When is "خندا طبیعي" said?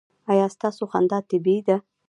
0.91-1.61